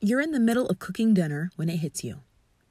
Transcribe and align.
You're 0.00 0.20
in 0.20 0.30
the 0.30 0.38
middle 0.38 0.68
of 0.68 0.78
cooking 0.78 1.12
dinner 1.12 1.50
when 1.56 1.68
it 1.68 1.78
hits 1.78 2.04
you. 2.04 2.20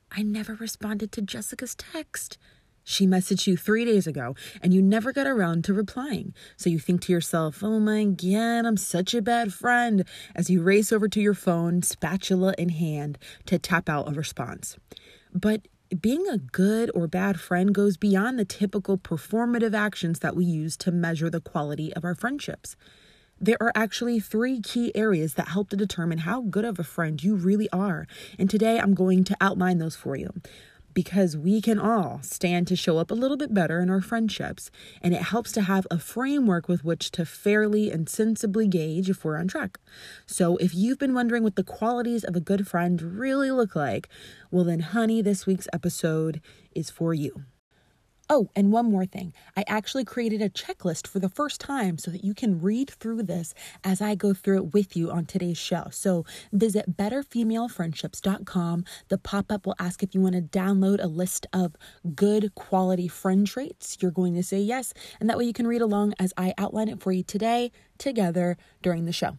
I 0.10 0.22
never 0.22 0.56
responded 0.56 1.12
to 1.12 1.22
Jessica's 1.22 1.75
text. 1.75 2.38
She 2.85 3.06
messaged 3.06 3.48
you 3.48 3.58
three 3.58 3.83
days 3.83 4.08
ago 4.08 4.33
and 4.64 4.74
you 4.74 4.82
never 4.82 5.11
got 5.11 5.27
around 5.27 5.66
to 5.66 5.74
replying. 5.74 6.33
So 6.55 6.69
you 6.69 6.79
think 6.79 7.01
to 7.01 7.11
yourself, 7.11 7.61
oh 7.61 7.82
my 7.82 8.05
God, 8.05 8.66
I'm 8.66 8.77
such 8.77 9.13
a 9.13 9.21
bad 9.21 9.54
friend, 9.54 10.05
as 10.36 10.50
you 10.50 10.61
race 10.61 10.93
over 10.93 11.09
to 11.09 11.20
your 11.20 11.34
phone, 11.34 11.82
spatula 11.82 12.55
in 12.57 12.70
hand, 12.70 13.18
to 13.48 13.59
tap 13.59 13.89
out 13.89 14.07
a 14.07 14.14
response. 14.14 14.78
But 15.34 15.68
being 16.00 16.30
a 16.30 16.38
good 16.38 16.89
or 16.96 17.09
bad 17.09 17.41
friend 17.41 17.75
goes 17.75 17.98
beyond 17.98 18.39
the 18.39 18.46
typical 18.46 18.98
performative 18.98 19.75
actions 19.75 20.20
that 20.20 20.38
we 20.38 20.46
use 20.46 20.78
to 20.78 20.94
measure 20.94 21.30
the 21.30 21.41
quality 21.41 21.94
of 21.94 22.05
our 22.05 22.16
friendships. 22.16 22.78
There 23.39 23.57
are 23.61 23.71
actually 23.75 24.19
three 24.19 24.59
key 24.61 24.91
areas 24.95 25.35
that 25.35 25.49
help 25.49 25.70
to 25.70 25.75
determine 25.75 26.20
how 26.20 26.41
good 26.41 26.65
of 26.65 26.79
a 26.79 26.83
friend 26.83 27.23
you 27.23 27.35
really 27.35 27.70
are. 27.71 28.07
And 28.39 28.49
today 28.49 28.79
I'm 28.79 28.95
going 28.95 29.23
to 29.25 29.38
outline 29.39 29.77
those 29.77 29.95
for 29.95 30.16
you 30.16 30.34
because 30.95 31.38
we 31.38 31.62
can 31.62 31.77
all 31.77 32.20
stand 32.23 32.67
to 32.67 32.76
show 32.76 32.98
up 32.98 33.12
a 33.12 33.13
little 33.13 33.38
bit 33.38 33.53
better 33.53 33.79
in 33.79 33.91
our 33.91 34.02
friendships. 34.02 34.71
And 35.03 35.13
it 35.13 35.21
helps 35.21 35.52
to 35.52 35.62
have 35.62 35.85
a 35.91 35.99
framework 35.99 36.67
with 36.67 36.84
which 36.84 37.12
to 37.12 37.26
fairly 37.26 37.91
and 37.91 38.09
sensibly 38.09 38.67
gauge 38.67 39.07
if 39.07 39.23
we're 39.23 39.38
on 39.38 39.48
track. 39.48 39.77
So 40.26 40.57
if 40.57 40.73
you've 40.73 40.98
been 40.98 41.13
wondering 41.13 41.43
what 41.43 41.55
the 41.55 41.63
qualities 41.63 42.23
of 42.23 42.35
a 42.35 42.41
good 42.41 42.67
friend 42.67 42.99
really 42.99 43.51
look 43.51 43.76
like, 43.76 44.09
well, 44.49 44.63
then, 44.63 44.79
honey, 44.79 45.21
this 45.21 45.45
week's 45.45 45.67
episode 45.71 46.41
is 46.73 46.90
for 46.90 47.13
you. 47.13 47.43
Oh, 48.30 48.49
and 48.58 48.73
one 48.73 48.91
more 48.91 49.05
thing. 49.05 49.31
I 49.55 49.63
actually 49.67 50.04
created 50.04 50.41
a 50.41 50.49
checklist 50.49 51.08
for 51.08 51.20
the 51.20 51.30
first 51.30 51.62
time 51.62 51.98
so 51.98 52.12
that 52.12 52.26
you 52.26 52.34
can 52.34 52.62
read 52.62 52.90
through 52.90 53.23
this 53.23 53.54
as 53.85 54.02
I 54.02 54.16
go 54.16 54.34
through 54.34 54.58
it 54.58 54.73
with 54.73 54.98
you 54.98 55.09
on 55.09 55.26
today's 55.26 55.58
show. 55.58 55.88
So 55.91 56.26
visit 56.52 56.98
betterfemalefriendships.com. 56.98 58.85
The 59.08 59.18
pop 59.18 59.49
up 59.49 59.66
will 59.66 59.76
ask 59.80 60.04
if 60.04 60.13
you 60.13 60.20
want 60.20 60.35
to 60.35 60.41
download 60.41 61.01
a 61.01 61.07
list 61.07 61.48
of 61.54 61.77
good 62.16 62.54
quality 62.54 63.07
friend 63.07 63.48
traits. 63.48 63.98
You're 64.02 64.12
going 64.12 64.36
to 64.36 64.44
say 64.44 64.60
yes, 64.60 64.94
and 65.22 65.30
that 65.30 65.38
way 65.38 65.46
you 65.46 65.54
can 65.54 65.68
read 65.68 65.82
along 65.82 66.14
as 66.20 66.34
I 66.36 66.54
outline 66.58 66.90
it 66.90 67.02
for 67.02 67.14
you 67.14 67.23
today 67.23 67.72
together 67.98 68.58
during 68.82 69.06
the 69.06 69.14
show 69.14 69.38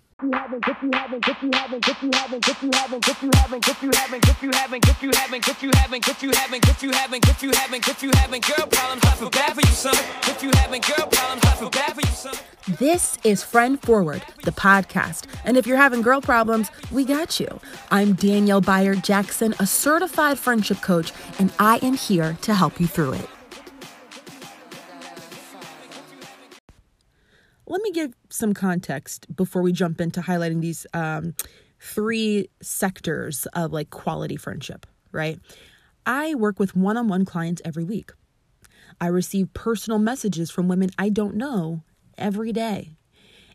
This 12.78 13.16
is 13.22 13.44
Friend 13.44 13.80
Forward, 13.80 14.24
the 14.42 14.50
podcast. 14.50 15.26
And 15.44 15.56
if 15.56 15.68
you're 15.68 15.76
having 15.76 16.02
girl 16.02 16.20
problems, 16.20 16.68
we 16.90 17.04
got 17.04 17.38
you. 17.38 17.60
I'm 17.92 18.14
Danielle 18.14 18.60
Bayard 18.60 19.04
Jackson, 19.04 19.54
a 19.60 19.66
certified 19.68 20.36
friendship 20.40 20.80
coach, 20.80 21.12
and 21.38 21.52
I 21.60 21.78
am 21.80 21.94
here 21.94 22.36
to 22.42 22.54
help 22.54 22.80
you 22.80 22.88
through 22.88 23.12
it. 23.12 23.37
Let 27.68 27.82
me 27.82 27.92
give 27.92 28.14
some 28.30 28.54
context 28.54 29.34
before 29.36 29.62
we 29.62 29.72
jump 29.72 30.00
into 30.00 30.20
highlighting 30.20 30.62
these 30.62 30.86
um, 30.94 31.34
three 31.78 32.48
sectors 32.62 33.46
of 33.52 33.72
like 33.72 33.90
quality 33.90 34.36
friendship, 34.36 34.86
right? 35.12 35.38
I 36.06 36.34
work 36.34 36.58
with 36.58 36.74
one 36.74 36.96
on 36.96 37.08
one 37.08 37.26
clients 37.26 37.60
every 37.64 37.84
week. 37.84 38.12
I 39.00 39.08
receive 39.08 39.52
personal 39.52 39.98
messages 39.98 40.50
from 40.50 40.66
women 40.66 40.90
I 40.98 41.10
don't 41.10 41.36
know 41.36 41.82
every 42.16 42.52
day. 42.52 42.96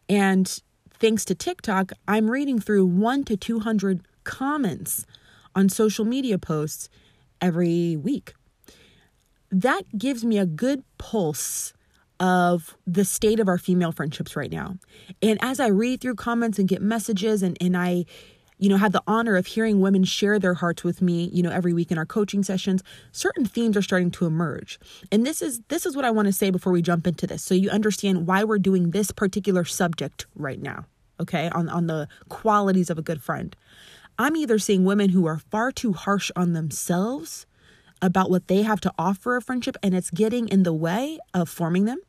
And 0.08 0.62
thanks 0.92 1.26
to 1.26 1.36
TikTok, 1.36 1.92
I'm 2.08 2.30
reading 2.30 2.60
through 2.60 2.86
one 2.86 3.24
to 3.26 3.36
200 3.36 4.02
comments 4.24 5.06
on 5.56 5.70
social 5.70 6.06
media 6.06 6.38
posts 6.38 6.88
every 7.42 7.98
week. 7.98 8.34
That 9.52 9.98
gives 9.98 10.24
me 10.24 10.38
a 10.38 10.46
good 10.46 10.84
pulse 10.98 11.74
of 12.24 12.78
the 12.88 13.04
state 13.04 13.42
of 13.42 13.50
our 13.50 13.58
female 13.58 13.92
friendships 13.92 14.38
right 14.38 14.50
now. 14.50 14.78
And 15.22 15.38
as 15.42 15.60
I 15.60 15.68
read 15.68 16.00
through 16.00 16.16
comments 16.16 16.58
and 16.58 16.70
get 16.70 16.82
messages 16.82 17.44
and, 17.44 17.58
and 17.60 17.76
I, 17.76 18.06
you 18.58 18.70
know, 18.70 18.78
have 18.78 18.94
the 18.94 19.04
honor 19.06 19.36
of 19.36 19.46
hearing 19.46 19.82
women 19.82 20.06
share 20.06 20.40
their 20.40 20.54
hearts 20.54 20.86
with 20.86 21.02
me, 21.02 21.30
you 21.34 21.44
know, 21.44 21.50
every 21.50 21.74
week 21.74 21.92
in 21.92 21.98
our 21.98 22.06
coaching 22.06 22.42
sessions, 22.42 22.82
certain 23.12 23.46
themes 23.46 23.76
are 23.76 23.82
starting 23.82 24.10
to 24.12 24.26
emerge. 24.26 24.80
And 25.12 25.26
this 25.26 25.42
is 25.42 25.60
this 25.68 25.86
is 25.86 25.98
what 25.98 26.06
I 26.06 26.12
want 26.12 26.28
to 26.28 26.32
say 26.32 26.50
before 26.50 26.72
we 26.72 26.82
jump 26.82 27.06
into 27.08 27.28
this. 27.28 27.44
So 27.44 27.56
you 27.56 27.70
understand 27.70 28.26
why 28.26 28.46
we're 28.46 28.58
doing 28.58 28.92
this 28.92 29.12
particular 29.12 29.66
subject 29.66 30.26
right 30.34 30.62
now, 30.62 30.86
okay? 31.20 31.50
On 31.50 31.68
on 31.68 31.88
the 31.88 32.08
qualities 32.30 32.90
of 32.90 32.98
a 32.98 33.02
good 33.02 33.22
friend. 33.22 33.54
I'm 34.18 34.38
either 34.38 34.60
seeing 34.60 34.86
women 34.86 35.10
who 35.10 35.26
are 35.26 35.40
far 35.40 35.74
too 35.74 35.92
harsh 35.92 36.32
on 36.38 36.54
themselves 36.54 37.46
about 38.02 38.30
what 38.30 38.48
they 38.48 38.62
have 38.62 38.80
to 38.82 38.94
offer 38.98 39.36
a 39.36 39.42
friendship 39.42 39.76
and 39.84 39.94
it's 39.94 40.10
getting 40.10 40.48
in 40.48 40.64
the 40.64 40.74
way 40.74 41.20
of 41.34 41.50
forming 41.50 41.84
them 41.84 42.00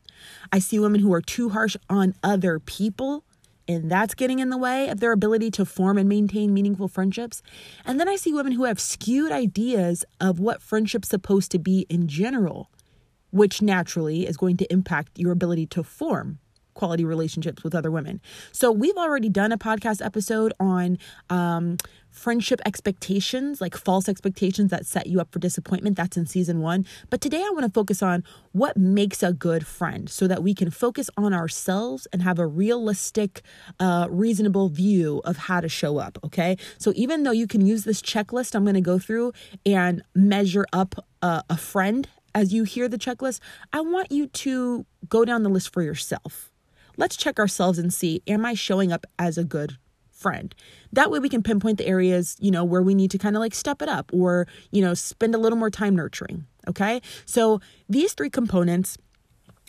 I 0.53 0.59
see 0.59 0.79
women 0.79 1.01
who 1.01 1.13
are 1.13 1.23
too 1.23 1.51
harsh 1.51 1.77
on 1.89 2.15
other 2.23 2.59
people, 2.59 3.25
and 3.67 3.91
that's 3.91 4.15
getting 4.15 4.39
in 4.39 4.51
the 4.51 4.59
way 4.59 4.89
of 4.89 5.01
their 5.01 5.13
ability 5.13 5.51
to 5.53 5.65
form 5.65 5.99
and 5.99 6.09
maintain 6.09 6.53
meaningful 6.53 6.89
friendships. 6.89 7.43
And 7.85 7.99
then 7.99 8.09
I 8.09 8.17
see 8.17 8.33
women 8.33 8.53
who 8.53 8.65
have 8.65 8.79
skewed 8.79 9.33
ideas 9.33 10.05
of 10.21 10.39
what 10.39 10.63
friendship's 10.63 11.09
supposed 11.09 11.51
to 11.53 11.59
be 11.59 11.87
in 11.89 12.09
general, 12.09 12.71
which 13.31 13.63
naturally 13.63 14.27
is 14.27 14.37
going 14.37 14.57
to 14.59 14.73
impact 14.73 15.19
your 15.19 15.33
ability 15.33 15.67
to 15.69 15.83
form 15.83 16.39
quality 16.75 17.05
relationships 17.05 17.65
with 17.65 17.75
other 17.75 17.91
women. 17.91 18.21
So 18.53 18.71
we've 18.71 18.97
already 18.97 19.29
done 19.29 19.53
a 19.53 19.59
podcast 19.59 20.05
episode 20.05 20.53
on 20.61 20.99
um, 21.31 21.79
friendship 22.15 22.61
expectations, 22.65 23.61
like 23.61 23.77
false 23.77 24.09
expectations 24.09 24.71
that 24.71 24.87
set 24.87 25.09
you 25.09 25.21
up 25.21 25.33
for 25.33 25.41
disappointment. 25.41 25.97
That's 25.97 26.17
in 26.17 26.27
season 26.27 26.61
one. 26.61 26.87
But 27.11 27.21
today 27.21 27.39
I 27.39 27.51
want 27.51 27.65
to 27.65 27.71
focus 27.71 28.03
on 28.03 28.23
what 28.53 28.77
makes 28.77 29.23
a 29.23 29.33
good 29.33 29.67
friend 29.67 30.09
so 30.09 30.29
that 30.29 30.43
we 30.43 30.55
can 30.55 30.71
focus 30.71 31.11
on 31.17 31.35
ourselves 31.35 32.07
and 32.13 32.23
have 32.23 32.39
a 32.39 32.47
realistic, 32.47 33.43
uh, 33.81 34.07
reasonable 34.11 34.69
view 34.69 35.23
of 35.25 35.37
how 35.37 35.61
to 35.61 35.69
show 35.69 35.99
up. 35.99 36.19
Okay. 36.25 36.57
So 36.79 36.93
even 36.95 37.25
though 37.25 37.33
you 37.33 37.49
can 37.49 37.67
use 37.67 37.85
this 37.85 38.01
checklist, 38.01 38.55
I'm 38.55 38.65
going 38.65 38.75
to 38.75 38.81
go 38.81 38.99
through 38.99 39.33
and 39.67 40.03
measure 40.15 40.67
up 40.73 41.05
uh, 41.21 41.43
a 41.51 41.57
friend 41.57 42.09
as 42.35 42.53
you 42.53 42.65
hear 42.65 42.89
the 42.89 42.99
checklist, 42.99 43.39
I 43.73 43.81
want 43.81 44.11
you 44.11 44.27
to 44.27 44.85
go 45.09 45.25
down 45.25 45.45
the 45.45 45.49
list 45.49 45.73
for 45.73 45.83
yourself 45.83 46.51
let's 46.97 47.17
check 47.17 47.39
ourselves 47.39 47.79
and 47.79 47.93
see 47.93 48.23
am 48.27 48.45
I 48.45 48.55
showing 48.55 48.93
up 48.93 49.07
as 49.19 49.39
a 49.39 49.45
good 49.45 49.79
friend? 50.11 50.55
That 50.93 51.11
way 51.11 51.19
we 51.19 51.29
can 51.29 51.43
pinpoint 51.43 51.79
the 51.79 51.87
areas, 51.87 52.37
you 52.41 52.51
know, 52.51 52.65
where 52.65 52.83
we 52.83 52.95
need 52.95 53.11
to 53.11 53.19
kind 53.19 53.37
of 53.37 53.41
like 53.41 53.55
step 53.55 53.83
it 53.83 53.89
up 53.89 54.11
or, 54.13 54.47
you 54.71 54.81
know, 54.81 54.95
spend 54.95 55.35
a 55.35 55.39
little 55.39 55.59
more 55.59 55.71
time 55.71 55.95
nurturing. 55.97 56.47
Okay. 56.69 57.03
So 57.27 57.61
these 57.89 58.15
three 58.15 58.31
components 58.31 58.97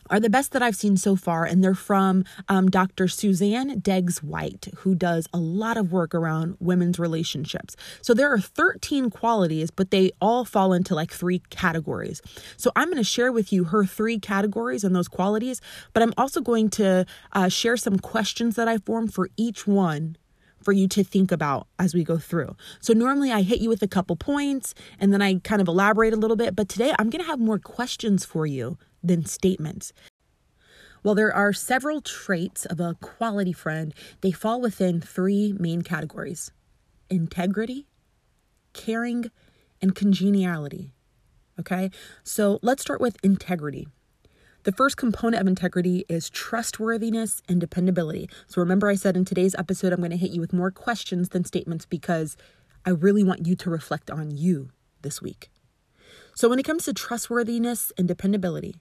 are 0.09 0.19
the 0.19 0.29
best 0.29 0.51
that 0.51 0.61
I've 0.61 0.75
seen 0.75 0.97
so 0.97 1.15
far, 1.15 1.45
and 1.45 1.63
they're 1.63 1.73
from 1.73 2.23
um, 2.49 2.69
Dr. 2.69 3.07
Suzanne 3.07 3.81
Degges-White, 3.81 4.69
who 4.77 4.95
does 4.95 5.27
a 5.33 5.37
lot 5.37 5.77
of 5.77 5.91
work 5.91 6.13
around 6.13 6.57
women's 6.59 6.99
relationships. 6.99 7.75
So 8.01 8.13
there 8.13 8.31
are 8.31 8.39
13 8.39 9.09
qualities, 9.09 9.71
but 9.71 9.91
they 9.91 10.11
all 10.21 10.45
fall 10.45 10.73
into 10.73 10.95
like 10.95 11.11
three 11.11 11.39
categories. 11.49 12.21
So 12.57 12.71
I'm 12.75 12.87
going 12.87 12.97
to 12.97 13.03
share 13.03 13.31
with 13.31 13.51
you 13.51 13.65
her 13.65 13.85
three 13.85 14.19
categories 14.19 14.83
and 14.83 14.95
those 14.95 15.07
qualities, 15.07 15.61
but 15.93 16.03
I'm 16.03 16.13
also 16.17 16.41
going 16.41 16.69
to 16.71 17.05
uh, 17.33 17.49
share 17.49 17.77
some 17.77 17.99
questions 17.99 18.55
that 18.55 18.67
I 18.67 18.77
formed 18.79 19.13
for 19.13 19.29
each 19.37 19.67
one 19.67 20.17
for 20.65 20.73
you 20.73 20.87
to 20.89 21.03
think 21.03 21.31
about 21.31 21.67
as 21.79 21.93
we 21.93 22.03
go 22.03 22.17
through. 22.17 22.55
So 22.81 22.91
normally 22.91 23.31
I 23.31 23.43
hit 23.43 23.61
you 23.61 23.69
with 23.69 23.83
a 23.83 23.87
couple 23.87 24.15
points 24.15 24.73
and 24.99 25.13
then 25.13 25.21
I 25.21 25.35
kind 25.35 25.61
of 25.61 25.67
elaborate 25.67 26.13
a 26.13 26.17
little 26.17 26.35
bit, 26.35 26.55
but 26.55 26.67
today 26.67 26.93
I'm 26.97 27.11
going 27.11 27.23
to 27.23 27.29
have 27.29 27.39
more 27.39 27.59
questions 27.59 28.25
for 28.25 28.47
you 28.47 28.77
than 29.03 29.25
statements. 29.25 29.93
While 31.03 31.13
there 31.13 31.33
are 31.33 31.53
several 31.53 32.01
traits 32.01 32.65
of 32.65 32.79
a 32.79 32.95
quality 32.99 33.53
friend, 33.53 33.93
they 34.21 34.31
fall 34.31 34.59
within 34.59 34.99
three 34.99 35.53
main 35.57 35.83
categories 35.83 36.51
integrity, 37.11 37.85
caring, 38.73 39.29
and 39.79 39.93
congeniality. 39.93 40.91
Okay, 41.59 41.91
so 42.23 42.57
let's 42.63 42.81
start 42.81 42.99
with 42.99 43.17
integrity. 43.23 43.87
The 44.65 44.71
first 44.71 44.97
component 44.97 45.39
of 45.39 45.47
integrity 45.47 46.05
is 46.09 46.27
trustworthiness 46.27 47.43
and 47.47 47.61
dependability. 47.61 48.27
So 48.47 48.61
remember, 48.61 48.89
I 48.89 48.95
said 48.95 49.15
in 49.15 49.23
today's 49.23 49.53
episode, 49.53 49.93
I'm 49.93 49.99
going 49.99 50.09
to 50.09 50.17
hit 50.17 50.31
you 50.31 50.41
with 50.41 50.53
more 50.53 50.71
questions 50.71 51.29
than 51.29 51.45
statements 51.45 51.85
because 51.85 52.35
I 52.83 52.89
really 52.89 53.23
want 53.23 53.45
you 53.45 53.55
to 53.57 53.69
reflect 53.69 54.09
on 54.09 54.31
you 54.31 54.71
this 55.03 55.21
week. 55.21 55.51
So 56.33 56.49
when 56.49 56.57
it 56.57 56.65
comes 56.65 56.85
to 56.85 56.93
trustworthiness 56.93 57.91
and 57.95 58.07
dependability, 58.07 58.73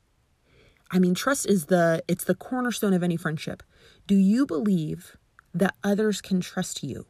I 0.91 0.99
mean, 0.99 1.15
trust 1.15 1.45
is 1.45 1.67
the 1.67 2.03
it's 2.09 2.25
the 2.25 2.35
cornerstone 2.35 2.95
of 2.95 3.03
any 3.03 3.19
friendship. 3.19 3.63
Do 4.07 4.15
you 4.15 4.47
believe 4.47 5.19
that 5.53 5.75
others 5.85 6.23
can 6.23 6.41
trust 6.41 6.83
you? 6.83 7.05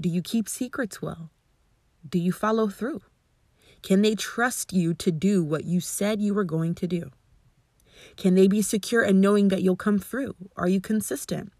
Do 0.00 0.08
you 0.08 0.22
keep 0.22 0.48
secrets 0.48 1.02
well? 1.02 1.30
Do 2.08 2.18
you 2.18 2.32
follow 2.32 2.68
through? 2.68 3.02
Can 3.82 4.00
they 4.00 4.14
trust 4.14 4.72
you 4.72 4.94
to 4.94 5.12
do 5.12 5.44
what 5.44 5.64
you 5.64 5.80
said 5.80 6.22
you 6.22 6.32
were 6.32 6.44
going 6.44 6.74
to 6.76 6.86
do? 6.86 7.10
Can 8.16 8.34
they 8.34 8.48
be 8.48 8.62
secure 8.62 9.02
in 9.02 9.20
knowing 9.20 9.48
that 9.48 9.62
you'll 9.62 9.76
come 9.76 9.98
through? 9.98 10.34
Are 10.56 10.68
you 10.68 10.80
consistent? 10.80 11.52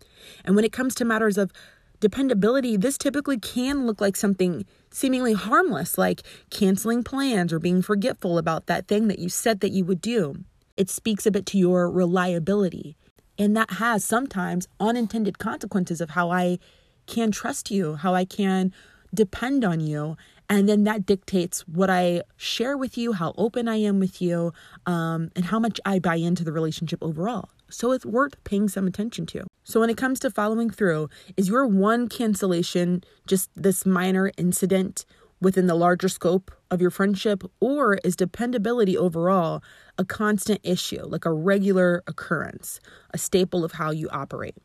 And 0.44 0.56
when 0.56 0.64
it 0.64 0.72
comes 0.72 0.94
to 0.96 1.04
matters 1.04 1.38
of 1.38 1.52
Dependability, 2.00 2.76
this 2.76 2.96
typically 2.96 3.38
can 3.38 3.84
look 3.84 4.00
like 4.00 4.14
something 4.14 4.64
seemingly 4.90 5.32
harmless, 5.32 5.98
like 5.98 6.22
canceling 6.48 7.02
plans 7.02 7.52
or 7.52 7.58
being 7.58 7.82
forgetful 7.82 8.38
about 8.38 8.66
that 8.66 8.86
thing 8.86 9.08
that 9.08 9.18
you 9.18 9.28
said 9.28 9.60
that 9.60 9.72
you 9.72 9.84
would 9.84 10.00
do. 10.00 10.36
It 10.76 10.88
speaks 10.88 11.26
a 11.26 11.32
bit 11.32 11.44
to 11.46 11.58
your 11.58 11.90
reliability. 11.90 12.96
And 13.36 13.56
that 13.56 13.72
has 13.72 14.04
sometimes 14.04 14.68
unintended 14.78 15.38
consequences 15.38 16.00
of 16.00 16.10
how 16.10 16.30
I 16.30 16.58
can 17.06 17.32
trust 17.32 17.70
you, 17.70 17.96
how 17.96 18.14
I 18.14 18.24
can 18.24 18.72
depend 19.12 19.64
on 19.64 19.80
you. 19.80 20.16
And 20.50 20.68
then 20.68 20.84
that 20.84 21.04
dictates 21.04 21.60
what 21.68 21.90
I 21.90 22.22
share 22.36 22.76
with 22.76 22.96
you, 22.96 23.12
how 23.12 23.34
open 23.36 23.68
I 23.68 23.76
am 23.76 24.00
with 24.00 24.22
you, 24.22 24.52
um, 24.86 25.30
and 25.36 25.44
how 25.44 25.58
much 25.58 25.78
I 25.84 25.98
buy 25.98 26.16
into 26.16 26.42
the 26.42 26.52
relationship 26.52 27.02
overall. 27.02 27.50
So 27.68 27.92
it's 27.92 28.06
worth 28.06 28.42
paying 28.44 28.68
some 28.68 28.86
attention 28.86 29.26
to. 29.26 29.46
So 29.64 29.80
when 29.80 29.90
it 29.90 29.98
comes 29.98 30.18
to 30.20 30.30
following 30.30 30.70
through, 30.70 31.10
is 31.36 31.48
your 31.50 31.66
one 31.66 32.08
cancellation 32.08 33.04
just 33.26 33.50
this 33.54 33.84
minor 33.84 34.32
incident 34.38 35.04
within 35.40 35.66
the 35.66 35.74
larger 35.74 36.08
scope 36.08 36.50
of 36.70 36.80
your 36.80 36.90
friendship, 36.90 37.44
or 37.60 37.96
is 38.02 38.16
dependability 38.16 38.96
overall 38.96 39.62
a 39.98 40.04
constant 40.04 40.60
issue, 40.64 41.04
like 41.04 41.26
a 41.26 41.32
regular 41.32 42.02
occurrence, 42.06 42.80
a 43.12 43.18
staple 43.18 43.64
of 43.64 43.72
how 43.72 43.90
you 43.90 44.08
operate? 44.10 44.56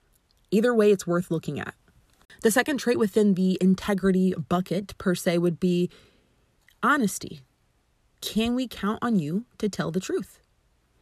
Either 0.50 0.74
way, 0.74 0.92
it's 0.92 1.06
worth 1.06 1.30
looking 1.30 1.60
at. 1.60 1.76
The 2.42 2.52
second 2.52 2.78
trait 2.78 3.00
within 3.00 3.36
the 3.36 3.58
integrity 3.62 4.34
bucket, 4.34 4.98
per 4.98 5.16
se, 5.16 5.38
would 5.38 5.60
be 5.60 5.90
honesty. 6.82 7.42
Can 8.22 8.56
we 8.56 8.68
count 8.68 9.00
on 9.02 9.20
you 9.20 9.46
to 9.58 9.70
tell 9.70 9.92
the 9.92 10.00
truth? 10.00 10.40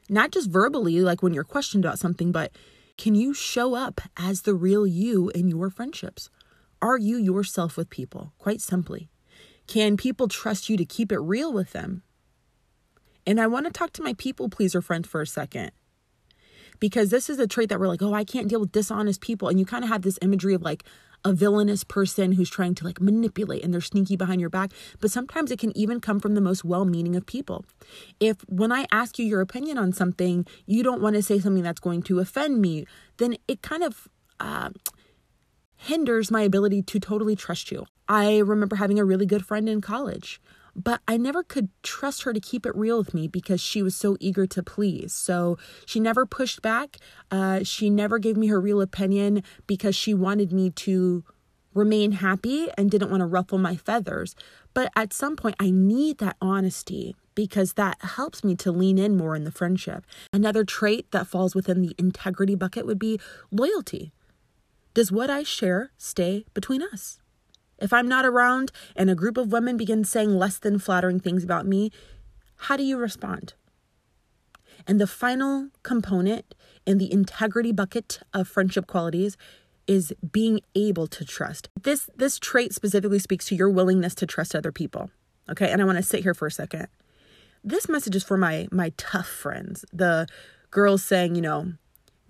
Not 0.09 0.31
just 0.31 0.49
verbally, 0.49 1.01
like 1.01 1.23
when 1.23 1.33
you're 1.33 1.43
questioned 1.43 1.85
about 1.85 1.99
something, 1.99 2.31
but 2.31 2.51
can 2.97 3.15
you 3.15 3.33
show 3.33 3.75
up 3.75 4.01
as 4.17 4.41
the 4.41 4.53
real 4.53 4.85
you 4.85 5.29
in 5.29 5.47
your 5.47 5.69
friendships? 5.69 6.29
Are 6.81 6.97
you 6.97 7.17
yourself 7.17 7.77
with 7.77 7.89
people? 7.89 8.33
Quite 8.37 8.61
simply. 8.61 9.09
Can 9.67 9.97
people 9.97 10.27
trust 10.27 10.69
you 10.69 10.77
to 10.77 10.85
keep 10.85 11.11
it 11.11 11.19
real 11.19 11.53
with 11.53 11.71
them? 11.71 12.03
And 13.25 13.39
I 13.39 13.47
want 13.47 13.67
to 13.67 13.71
talk 13.71 13.93
to 13.93 14.03
my 14.03 14.13
people 14.13 14.49
pleaser 14.49 14.81
friends 14.81 15.07
for 15.07 15.21
a 15.21 15.27
second 15.27 15.71
because 16.79 17.09
this 17.09 17.29
is 17.29 17.39
a 17.39 17.47
trait 17.47 17.69
that 17.69 17.79
we're 17.79 17.87
like, 17.87 18.01
oh, 18.01 18.13
I 18.13 18.23
can't 18.23 18.47
deal 18.47 18.59
with 18.59 18.71
dishonest 18.71 19.21
people. 19.21 19.47
And 19.47 19.59
you 19.59 19.65
kind 19.65 19.83
of 19.83 19.89
have 19.89 20.01
this 20.01 20.19
imagery 20.21 20.53
of 20.53 20.61
like 20.61 20.83
a 21.23 21.33
villainous 21.33 21.83
person 21.83 22.33
who's 22.33 22.49
trying 22.49 22.75
to 22.75 22.85
like 22.85 22.99
manipulate 22.99 23.63
and 23.63 23.73
they're 23.73 23.81
sneaky 23.81 24.15
behind 24.15 24.41
your 24.41 24.49
back. 24.49 24.71
But 24.99 25.11
sometimes 25.11 25.51
it 25.51 25.59
can 25.59 25.75
even 25.77 25.99
come 25.99 26.19
from 26.19 26.35
the 26.35 26.41
most 26.41 26.63
well 26.63 26.85
meaning 26.85 27.15
of 27.15 27.25
people. 27.25 27.65
If 28.19 28.41
when 28.47 28.71
I 28.71 28.87
ask 28.91 29.19
you 29.19 29.25
your 29.25 29.41
opinion 29.41 29.77
on 29.77 29.93
something, 29.93 30.45
you 30.65 30.83
don't 30.83 31.01
want 31.01 31.15
to 31.15 31.21
say 31.21 31.39
something 31.39 31.63
that's 31.63 31.79
going 31.79 32.03
to 32.03 32.19
offend 32.19 32.61
me, 32.61 32.85
then 33.17 33.35
it 33.47 33.61
kind 33.61 33.83
of, 33.83 34.07
uh, 34.39 34.69
hinders 35.75 36.29
my 36.29 36.41
ability 36.41 36.83
to 36.83 36.99
totally 36.99 37.35
trust 37.35 37.71
you. 37.71 37.85
I 38.07 38.37
remember 38.37 38.75
having 38.75 38.99
a 38.99 39.05
really 39.05 39.25
good 39.25 39.45
friend 39.45 39.67
in 39.67 39.81
college 39.81 40.39
but 40.75 41.01
I 41.07 41.17
never 41.17 41.43
could 41.43 41.69
trust 41.83 42.23
her 42.23 42.33
to 42.33 42.39
keep 42.39 42.65
it 42.65 42.75
real 42.75 42.97
with 42.97 43.13
me 43.13 43.27
because 43.27 43.61
she 43.61 43.81
was 43.81 43.95
so 43.95 44.17
eager 44.19 44.45
to 44.47 44.63
please. 44.63 45.13
So 45.13 45.57
she 45.85 45.99
never 45.99 46.25
pushed 46.25 46.61
back. 46.61 46.97
Uh, 47.29 47.63
she 47.63 47.89
never 47.89 48.19
gave 48.19 48.37
me 48.37 48.47
her 48.47 48.59
real 48.59 48.81
opinion 48.81 49.43
because 49.67 49.95
she 49.95 50.13
wanted 50.13 50.51
me 50.51 50.69
to 50.71 51.23
remain 51.73 52.13
happy 52.13 52.67
and 52.77 52.91
didn't 52.91 53.09
want 53.09 53.21
to 53.21 53.25
ruffle 53.27 53.57
my 53.57 53.75
feathers. 53.75 54.35
But 54.73 54.91
at 54.95 55.13
some 55.13 55.35
point, 55.35 55.55
I 55.59 55.71
need 55.71 56.17
that 56.19 56.37
honesty 56.41 57.15
because 57.35 57.73
that 57.73 57.97
helps 58.01 58.43
me 58.43 58.55
to 58.57 58.71
lean 58.71 58.97
in 58.97 59.15
more 59.15 59.35
in 59.35 59.45
the 59.45 59.51
friendship. 59.51 60.05
Another 60.33 60.63
trait 60.63 61.11
that 61.11 61.27
falls 61.27 61.55
within 61.55 61.81
the 61.81 61.95
integrity 61.97 62.55
bucket 62.55 62.85
would 62.85 62.99
be 62.99 63.19
loyalty. 63.51 64.11
Does 64.93 65.11
what 65.11 65.29
I 65.29 65.43
share 65.43 65.91
stay 65.97 66.45
between 66.53 66.81
us? 66.83 67.20
If 67.81 67.91
I'm 67.91 68.07
not 68.07 68.25
around 68.25 68.71
and 68.95 69.09
a 69.09 69.15
group 69.15 69.37
of 69.37 69.51
women 69.51 69.75
begin 69.75 70.03
saying 70.03 70.37
less 70.37 70.59
than 70.59 70.79
flattering 70.79 71.19
things 71.19 71.43
about 71.43 71.65
me, 71.65 71.91
how 72.55 72.77
do 72.77 72.83
you 72.83 72.97
respond? 72.97 73.55
And 74.87 75.01
the 75.01 75.07
final 75.07 75.69
component 75.83 76.53
in 76.85 76.97
the 76.97 77.11
integrity 77.11 77.71
bucket 77.71 78.19
of 78.33 78.47
friendship 78.47 78.87
qualities 78.87 79.35
is 79.87 80.13
being 80.31 80.61
able 80.75 81.07
to 81.07 81.25
trust. 81.25 81.69
This 81.81 82.09
this 82.15 82.39
trait 82.39 82.73
specifically 82.73 83.19
speaks 83.19 83.45
to 83.47 83.55
your 83.55 83.69
willingness 83.69 84.15
to 84.15 84.25
trust 84.25 84.55
other 84.55 84.71
people. 84.71 85.09
Okay? 85.49 85.71
And 85.71 85.81
I 85.81 85.85
want 85.85 85.97
to 85.97 86.03
sit 86.03 86.23
here 86.23 86.33
for 86.33 86.47
a 86.47 86.51
second. 86.51 86.87
This 87.63 87.89
message 87.89 88.15
is 88.15 88.23
for 88.23 88.37
my 88.37 88.67
my 88.71 88.93
tough 88.97 89.27
friends, 89.27 89.85
the 89.91 90.27
girls 90.69 91.03
saying, 91.03 91.35
you 91.35 91.41
know, 91.41 91.73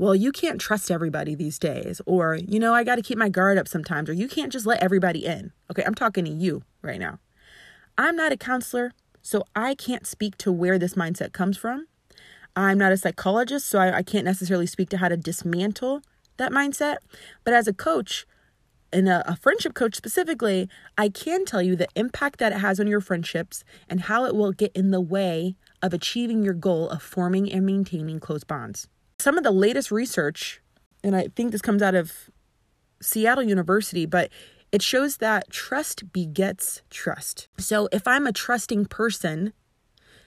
well, 0.02 0.16
you 0.16 0.32
can't 0.32 0.60
trust 0.60 0.90
everybody 0.90 1.36
these 1.36 1.60
days, 1.60 2.02
or, 2.08 2.34
you 2.34 2.60
know, 2.60 2.74
I 2.74 2.84
got 2.84 2.96
to 2.96 3.04
keep 3.04 3.20
my 3.20 3.30
guard 3.30 3.60
up 3.60 3.68
sometimes, 3.68 4.10
or 4.10 4.14
you 4.14 4.28
can't 4.28 4.52
just 4.52 4.66
let 4.66 4.82
everybody 4.82 5.28
in. 5.28 5.52
Okay, 5.70 5.84
I'm 5.86 5.94
talking 5.94 6.26
to 6.26 6.32
you 6.32 6.64
right 6.82 7.00
now. 7.00 7.20
I'm 8.00 8.16
not 8.16 8.32
a 8.32 8.36
counselor, 8.38 8.94
so 9.22 9.44
I 9.56 9.76
can't 9.76 10.08
speak 10.08 10.40
to 10.40 10.52
where 10.52 10.80
this 10.80 10.96
mindset 10.96 11.34
comes 11.34 11.56
from. 11.56 11.86
I'm 12.56 12.80
not 12.80 12.92
a 12.92 12.98
psychologist, 12.98 13.68
so 13.68 13.78
I, 13.78 13.98
I 13.98 14.02
can't 14.02 14.26
necessarily 14.26 14.66
speak 14.66 14.90
to 14.90 14.98
how 14.98 15.08
to 15.08 15.16
dismantle 15.16 16.02
that 16.38 16.52
mindset. 16.52 16.96
But 17.44 17.54
as 17.54 17.68
a 17.68 17.74
coach, 17.74 18.26
and 18.92 19.08
a, 19.08 19.24
a, 19.30 19.36
friendship 19.36 19.76
coach 19.76 19.96
specifically, 19.96 20.68
I 20.98 21.10
can 21.10 21.46
tell 21.46 21.62
you 21.62 21.76
the 21.76 21.88
impact 21.94 22.40
that 22.40 22.54
it 22.54 22.58
has 22.58 22.80
on 22.80 22.88
your 22.88 23.02
friendships 23.02 23.64
and 23.88 24.02
how 24.02 24.26
it 24.26 24.34
will 24.36 24.52
get 24.52 24.72
in 24.76 24.90
the 24.90 25.00
way 25.00 25.58
of 25.80 25.94
achieving 25.94 26.42
your 26.42 26.56
goal 26.56 26.90
of 26.90 27.04
forming 27.04 27.52
and 27.52 27.68
maintaining 27.68 28.20
close 28.20 28.44
bonds. 28.44 28.88
Some 29.22 29.38
of 29.38 29.44
the 29.44 29.52
latest 29.52 29.92
research, 29.92 30.62
and 31.04 31.16
I 31.16 31.28
think 31.36 31.52
this 31.52 31.62
comes 31.62 31.84
out 31.84 31.94
of 31.94 32.32
Seattle 33.04 33.44
University, 33.44 34.08
but 34.08 34.32
it 34.72 34.82
shows 34.82 35.18
that 35.18 35.52
trust 35.52 36.12
begets 36.12 36.82
trust. 36.90 37.48
So 37.60 37.88
if 37.92 38.08
I'm 38.08 38.26
a 38.26 38.32
trusting 38.32 38.86
person, 38.86 39.54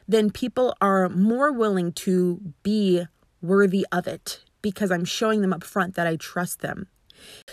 then 0.07 0.31
people 0.31 0.77
are 0.81 1.09
more 1.09 1.51
willing 1.51 1.91
to 1.93 2.41
be 2.63 3.05
worthy 3.43 3.85
of 3.91 4.07
it 4.07 4.45
because 4.63 4.93
I'm 4.93 5.05
showing 5.05 5.41
them 5.41 5.53
up 5.53 5.65
front 5.65 5.97
that 5.97 6.07
I 6.07 6.15
trust 6.15 6.61
them. 6.61 6.87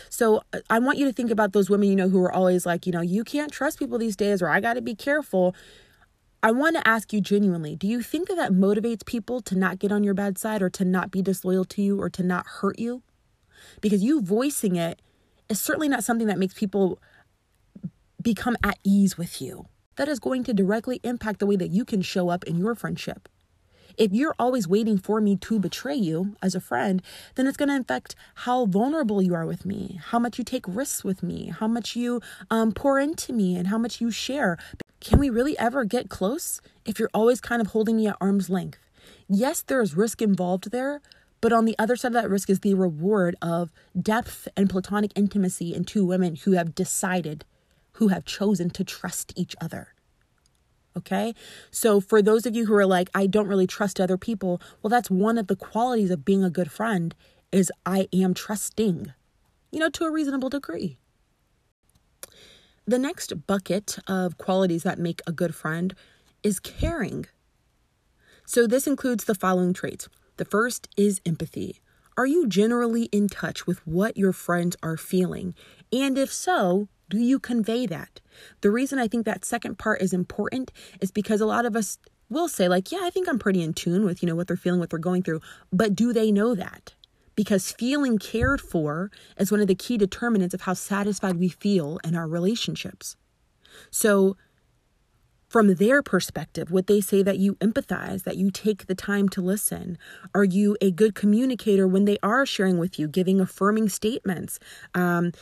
So 0.10 0.44
I 0.70 0.78
want 0.78 1.00
you 1.00 1.06
to 1.08 1.14
think 1.14 1.32
about 1.32 1.54
those 1.54 1.72
women, 1.72 1.90
you 1.90 1.96
know, 1.96 2.10
who 2.10 2.22
are 2.24 2.32
always 2.32 2.68
like, 2.68 2.86
you 2.86 2.92
know, 2.92 3.02
you 3.02 3.24
can't 3.24 3.52
trust 3.52 3.80
people 3.80 3.98
these 3.98 4.16
days, 4.16 4.44
or 4.44 4.50
I 4.50 4.60
got 4.60 4.76
to 4.76 4.82
be 4.82 4.94
careful. 4.94 5.56
I 6.44 6.52
want 6.52 6.76
to 6.76 6.88
ask 6.88 7.14
you 7.14 7.22
genuinely 7.22 7.76
do 7.76 7.88
you 7.88 8.02
think 8.02 8.28
that 8.28 8.36
that 8.36 8.52
motivates 8.52 9.06
people 9.06 9.42
to 9.42 9.56
not 9.56 9.78
get 9.78 9.92
on 9.92 10.04
your 10.04 10.16
bad 10.16 10.40
side 10.40 10.62
or 10.64 10.72
to 10.72 10.84
not 10.84 11.12
be 11.12 11.22
disloyal 11.22 11.66
to 11.66 11.82
you 11.82 12.02
or 12.02 12.10
to 12.10 12.24
not 12.24 12.48
hurt 12.48 12.80
you? 12.80 13.04
Because 13.80 14.04
you 14.04 14.22
voicing 14.22 14.76
it 14.76 15.02
is 15.50 15.62
certainly 15.62 15.88
not 15.88 16.04
something 16.04 16.28
that 16.28 16.40
makes 16.40 16.56
people 16.56 17.00
become 18.20 18.58
at 18.64 18.80
ease 18.84 19.20
with 19.20 19.40
you. 19.40 19.68
That 19.98 20.08
is 20.08 20.20
going 20.20 20.44
to 20.46 20.54
directly 20.54 21.00
impact 21.04 21.40
the 21.40 21.46
way 21.46 21.58
that 21.58 21.70
you 21.70 21.86
can 21.86 22.02
show 22.02 22.30
up 22.30 22.44
in 22.46 22.58
your 22.58 22.74
friendship. 22.74 23.30
If 23.98 24.12
you're 24.14 24.36
always 24.40 24.68
waiting 24.68 24.98
for 24.98 25.22
me 25.22 25.36
to 25.36 25.60
betray 25.60 25.96
you 25.96 26.36
as 26.42 26.56
a 26.56 26.62
friend, 26.62 27.04
then 27.36 27.46
it's 27.46 27.58
going 27.58 27.70
to 27.70 27.78
affect 27.78 28.16
how 28.34 28.66
vulnerable 28.66 29.22
you 29.22 29.36
are 29.36 29.46
with 29.46 29.66
me, 29.66 30.00
how 30.06 30.18
much 30.18 30.40
you 30.40 30.44
take 30.44 30.66
risks 30.68 31.04
with 31.04 31.22
me, 31.22 31.48
how 31.50 31.68
much 31.68 31.96
you 31.96 32.22
um, 32.50 32.72
pour 32.72 33.00
into 33.00 33.34
me, 33.34 33.56
and 33.58 33.68
how 33.68 33.78
much 33.78 34.02
you 34.02 34.10
share. 34.10 34.58
Can 35.02 35.18
we 35.18 35.32
really 35.32 35.58
ever 35.58 35.84
get 35.84 36.10
close 36.10 36.62
if 36.86 37.00
you're 37.00 37.10
always 37.12 37.42
kind 37.42 37.60
of 37.60 37.70
holding 37.70 37.98
me 37.98 38.08
at 38.08 38.18
arm's 38.22 38.52
length? 38.52 38.78
Yes, 39.28 39.64
there 39.64 39.82
is 39.82 39.98
risk 39.98 40.22
involved 40.22 40.70
there, 40.70 41.02
but 41.42 41.52
on 41.52 41.66
the 41.66 41.76
other 41.80 41.96
side 41.96 42.10
of 42.10 42.22
that 42.22 42.30
risk 42.30 42.52
is 42.52 42.60
the 42.60 42.76
reward 42.76 43.36
of 43.42 43.72
depth 44.00 44.48
and 44.56 44.70
platonic 44.70 45.12
intimacy 45.16 45.74
in 45.74 45.86
two 45.86 46.06
women 46.06 46.36
who 46.36 46.52
have 46.52 46.76
decided, 46.76 47.46
who 47.94 48.10
have 48.10 48.26
chosen 48.26 48.70
to 48.70 48.84
trust 48.84 49.34
each 49.36 49.56
other. 49.60 49.96
Okay? 50.96 51.34
So, 51.72 52.00
for 52.00 52.22
those 52.22 52.46
of 52.46 52.56
you 52.56 52.68
who 52.68 52.76
are 52.76 52.86
like, 52.86 53.10
I 53.16 53.26
don't 53.26 53.48
really 53.48 53.68
trust 53.68 54.00
other 54.00 54.18
people, 54.18 54.62
well, 54.84 54.90
that's 54.90 55.10
one 55.10 55.40
of 55.40 55.48
the 55.48 55.56
qualities 55.56 56.12
of 56.12 56.26
being 56.26 56.44
a 56.44 56.50
good 56.52 56.72
friend 56.72 57.16
is 57.52 57.72
I 57.88 58.08
am 58.14 58.36
trusting, 58.36 59.14
you 59.72 59.80
know, 59.80 59.90
to 59.90 60.04
a 60.04 60.12
reasonable 60.12 60.50
degree. 60.50 61.00
The 62.92 63.00
next 63.00 63.48
bucket 63.48 64.00
of 64.06 64.38
qualities 64.38 64.84
that 64.84 65.00
make 65.00 65.22
a 65.26 65.32
good 65.32 65.56
friend 65.56 65.96
is 66.44 66.60
caring. 66.60 67.26
So, 68.46 68.68
this 68.68 68.86
includes 68.86 69.24
the 69.24 69.34
following 69.34 69.72
traits. 69.72 70.10
The 70.36 70.44
first 70.44 70.90
is 70.98 71.22
empathy. 71.26 71.80
Are 72.18 72.26
you 72.26 72.50
generally 72.50 73.04
in 73.04 73.30
touch 73.30 73.66
with 73.66 73.80
what 73.88 74.18
your 74.18 74.34
friends 74.34 74.76
are 74.84 74.98
feeling? 74.98 75.56
And 75.94 76.18
if 76.18 76.34
so, 76.34 76.90
do 77.10 77.18
you 77.18 77.40
convey 77.40 77.86
that? 77.86 78.20
The 78.60 78.72
reason 78.72 79.00
I 79.00 79.08
think 79.08 79.26
that 79.26 79.46
second 79.46 79.80
part 79.80 80.02
is 80.02 80.12
important 80.12 80.74
is 81.00 81.12
because 81.12 81.40
a 81.40 81.46
lot 81.46 81.66
of 81.66 81.78
us 81.78 81.98
will 82.30 82.50
say 82.50 82.68
like, 82.68 82.92
yeah, 82.92 83.04
I 83.04 83.10
think 83.10 83.30
I'm 83.30 83.40
pretty 83.40 83.64
in 83.64 83.72
tune 83.72 84.04
with, 84.04 84.22
you 84.22 84.28
know, 84.28 84.36
what 84.36 84.48
they're 84.48 84.58
feeling, 84.58 84.82
what 84.82 84.90
they're 84.90 85.00
going 85.00 85.24
through, 85.24 85.40
but 85.72 85.96
do 85.96 86.12
they 86.12 86.30
know 86.30 86.56
that? 86.56 86.94
Because 87.36 87.72
feeling 87.72 88.18
cared 88.18 88.62
for 88.62 89.12
is 89.38 89.52
one 89.52 89.62
of 89.62 89.68
the 89.68 89.76
key 89.76 89.98
determinants 89.98 90.54
of 90.54 90.62
how 90.62 90.74
satisfied 90.74 91.38
we 91.38 91.50
feel 91.50 92.00
in 92.04 92.16
our 92.16 92.28
relationships. 92.28 93.16
So, 93.90 94.38
from 95.48 95.76
their 95.76 96.02
perspective, 96.02 96.72
would 96.72 96.88
they 96.88 97.02
say 97.02 97.22
that 97.24 97.38
you 97.38 97.56
empathize, 97.56 98.24
that 98.24 98.38
you 98.38 98.52
take 98.52 98.88
the 98.88 98.96
time 98.96 99.28
to 99.30 99.42
listen? 99.42 99.98
Are 100.34 100.46
you 100.46 100.78
a 100.80 100.92
good 100.92 101.14
communicator 101.14 101.86
when 101.86 102.06
they 102.06 102.18
are 102.24 102.46
sharing 102.46 102.78
with 102.78 102.98
you, 102.98 103.10
giving 103.10 103.42
affirming 103.42 103.90
statements? 103.90 104.60
Um, 104.96 105.34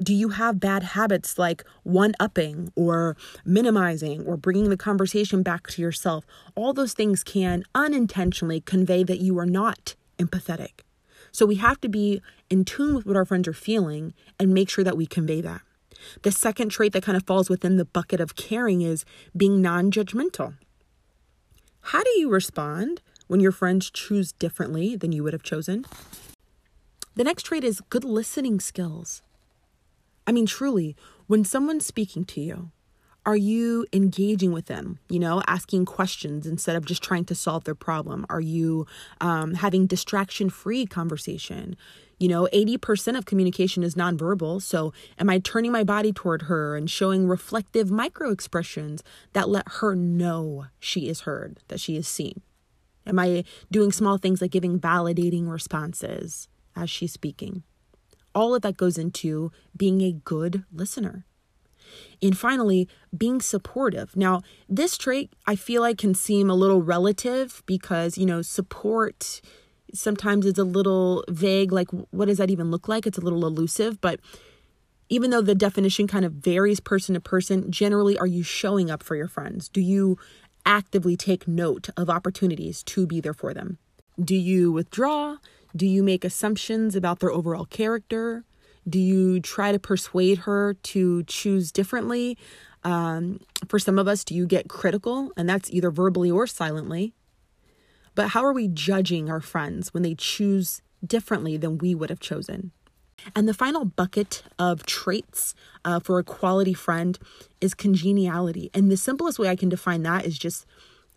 do 0.00 0.14
you 0.14 0.30
have 0.30 0.60
bad 0.60 0.82
habits 0.82 1.38
like 1.38 1.64
one 1.82 2.14
upping 2.20 2.72
or 2.76 3.16
minimizing 3.44 4.24
or 4.26 4.36
bringing 4.36 4.70
the 4.70 4.76
conversation 4.76 5.42
back 5.42 5.66
to 5.68 5.82
yourself? 5.82 6.24
All 6.54 6.72
those 6.72 6.94
things 6.94 7.24
can 7.24 7.64
unintentionally 7.74 8.60
convey 8.60 9.02
that 9.04 9.18
you 9.20 9.38
are 9.38 9.46
not 9.46 9.94
empathetic. 10.18 10.82
So 11.38 11.46
we 11.46 11.54
have 11.54 11.80
to 11.82 11.88
be 11.88 12.20
in 12.50 12.64
tune 12.64 12.96
with 12.96 13.06
what 13.06 13.14
our 13.14 13.24
friends 13.24 13.46
are 13.46 13.52
feeling 13.52 14.12
and 14.40 14.52
make 14.52 14.68
sure 14.68 14.82
that 14.82 14.96
we 14.96 15.06
convey 15.06 15.40
that. 15.42 15.60
The 16.22 16.32
second 16.32 16.70
trait 16.70 16.92
that 16.94 17.04
kind 17.04 17.16
of 17.16 17.28
falls 17.28 17.48
within 17.48 17.76
the 17.76 17.84
bucket 17.84 18.18
of 18.18 18.34
caring 18.34 18.82
is 18.82 19.04
being 19.36 19.62
non 19.62 19.92
judgmental. 19.92 20.56
How 21.92 22.02
do 22.02 22.10
you 22.16 22.28
respond 22.28 23.02
when 23.28 23.38
your 23.38 23.52
friends 23.52 23.88
choose 23.88 24.32
differently 24.32 24.96
than 24.96 25.12
you 25.12 25.22
would 25.22 25.32
have 25.32 25.44
chosen? 25.44 25.84
The 27.14 27.22
next 27.22 27.44
trait 27.44 27.62
is 27.62 27.82
good 27.88 28.02
listening 28.02 28.58
skills. 28.58 29.22
I 30.26 30.32
mean, 30.32 30.46
truly, 30.46 30.96
when 31.28 31.44
someone's 31.44 31.86
speaking 31.86 32.24
to 32.24 32.40
you, 32.40 32.72
are 33.26 33.36
you 33.36 33.86
engaging 33.92 34.52
with 34.52 34.66
them 34.66 34.98
you 35.08 35.18
know 35.18 35.42
asking 35.46 35.84
questions 35.84 36.46
instead 36.46 36.76
of 36.76 36.84
just 36.84 37.02
trying 37.02 37.24
to 37.26 37.34
solve 37.34 37.64
their 37.64 37.74
problem? 37.74 38.26
Are 38.28 38.40
you 38.40 38.86
um, 39.20 39.54
having 39.54 39.86
distraction 39.86 40.50
free 40.50 40.86
conversation? 40.86 41.76
You 42.18 42.28
know 42.28 42.48
80% 42.52 43.16
of 43.16 43.26
communication 43.26 43.82
is 43.82 43.94
nonverbal 43.94 44.60
so 44.60 44.92
am 45.18 45.30
i 45.30 45.38
turning 45.38 45.70
my 45.72 45.84
body 45.84 46.12
toward 46.12 46.42
her 46.42 46.76
and 46.76 46.90
showing 46.90 47.28
reflective 47.28 47.90
micro 47.90 48.30
expressions 48.30 49.02
that 49.34 49.48
let 49.48 49.68
her 49.80 49.94
know 49.94 50.66
she 50.80 51.08
is 51.08 51.20
heard 51.20 51.60
that 51.68 51.80
she 51.80 51.96
is 51.96 52.08
seen? 52.08 52.40
Am 53.06 53.18
i 53.18 53.44
doing 53.70 53.92
small 53.92 54.18
things 54.18 54.40
like 54.40 54.50
giving 54.50 54.80
validating 54.80 55.48
responses 55.48 56.48
as 56.74 56.90
she's 56.90 57.12
speaking? 57.12 57.62
All 58.34 58.54
of 58.54 58.62
that 58.62 58.76
goes 58.76 58.98
into 58.98 59.50
being 59.76 60.00
a 60.02 60.12
good 60.12 60.64
listener 60.72 61.24
and 62.22 62.36
finally, 62.36 62.88
being 63.16 63.40
supportive. 63.40 64.16
Now, 64.16 64.42
this 64.68 64.96
trait 64.96 65.32
I 65.46 65.56
feel 65.56 65.82
like 65.82 65.98
can 65.98 66.14
seem 66.14 66.50
a 66.50 66.54
little 66.54 66.82
relative 66.82 67.62
because, 67.66 68.18
you 68.18 68.26
know, 68.26 68.42
support 68.42 69.40
sometimes 69.94 70.46
is 70.46 70.58
a 70.58 70.64
little 70.64 71.24
vague. 71.28 71.72
Like, 71.72 71.88
what 72.10 72.26
does 72.26 72.38
that 72.38 72.50
even 72.50 72.70
look 72.70 72.88
like? 72.88 73.06
It's 73.06 73.18
a 73.18 73.22
little 73.22 73.46
elusive. 73.46 74.00
But 74.00 74.20
even 75.08 75.30
though 75.30 75.40
the 75.40 75.54
definition 75.54 76.06
kind 76.06 76.24
of 76.24 76.32
varies 76.32 76.80
person 76.80 77.14
to 77.14 77.20
person, 77.20 77.70
generally, 77.70 78.18
are 78.18 78.26
you 78.26 78.42
showing 78.42 78.90
up 78.90 79.02
for 79.02 79.16
your 79.16 79.28
friends? 79.28 79.68
Do 79.68 79.80
you 79.80 80.18
actively 80.66 81.16
take 81.16 81.48
note 81.48 81.88
of 81.96 82.10
opportunities 82.10 82.82
to 82.82 83.06
be 83.06 83.20
there 83.20 83.32
for 83.32 83.54
them? 83.54 83.78
Do 84.22 84.34
you 84.34 84.70
withdraw? 84.72 85.36
Do 85.74 85.86
you 85.86 86.02
make 86.02 86.24
assumptions 86.24 86.94
about 86.94 87.20
their 87.20 87.30
overall 87.30 87.64
character? 87.64 88.44
Do 88.88 88.98
you 88.98 89.40
try 89.40 89.72
to 89.72 89.78
persuade 89.78 90.38
her 90.38 90.74
to 90.74 91.22
choose 91.24 91.72
differently? 91.72 92.38
Um, 92.84 93.40
for 93.68 93.78
some 93.78 93.98
of 93.98 94.08
us, 94.08 94.24
do 94.24 94.34
you 94.34 94.46
get 94.46 94.68
critical? 94.68 95.32
And 95.36 95.48
that's 95.48 95.70
either 95.70 95.90
verbally 95.90 96.30
or 96.30 96.46
silently. 96.46 97.12
But 98.14 98.28
how 98.28 98.44
are 98.44 98.52
we 98.52 98.68
judging 98.68 99.30
our 99.30 99.40
friends 99.40 99.92
when 99.92 100.02
they 100.02 100.14
choose 100.14 100.82
differently 101.04 101.56
than 101.56 101.78
we 101.78 101.94
would 101.94 102.10
have 102.10 102.20
chosen? 102.20 102.72
And 103.34 103.48
the 103.48 103.54
final 103.54 103.84
bucket 103.84 104.42
of 104.58 104.86
traits 104.86 105.54
uh, 105.84 106.00
for 106.00 106.18
a 106.18 106.24
quality 106.24 106.74
friend 106.74 107.18
is 107.60 107.74
congeniality. 107.74 108.70
And 108.72 108.90
the 108.90 108.96
simplest 108.96 109.38
way 109.38 109.48
I 109.48 109.56
can 109.56 109.68
define 109.68 110.02
that 110.02 110.24
is 110.24 110.38
just 110.38 110.66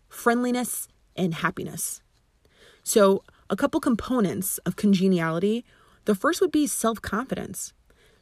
friendliness 0.08 0.88
and 1.16 1.34
happiness. 1.34 2.02
So, 2.82 3.22
a 3.48 3.56
couple 3.56 3.80
components 3.80 4.58
of 4.58 4.76
congeniality 4.76 5.64
the 6.04 6.14
first 6.14 6.40
would 6.40 6.52
be 6.52 6.66
self 6.66 7.00
confidence. 7.00 7.72